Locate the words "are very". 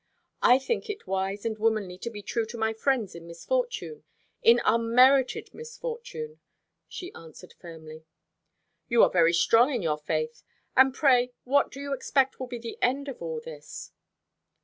9.03-9.33